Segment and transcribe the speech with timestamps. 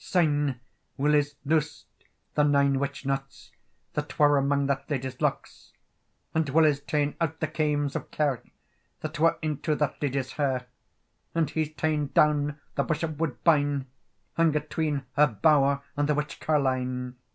[0.03, 0.59] Syne,
[0.97, 1.85] Willie's loosed
[2.33, 3.51] the nine witch knots
[3.93, 5.73] That were amang that ladye's locks;
[6.33, 8.41] And Willie's ta'en out the kames of care
[9.01, 10.65] That were into that ladye's hair;
[11.35, 13.85] And he's ta'en down the bush of woodbine,
[14.37, 17.17] Hung atween her bow'r and the witch carline.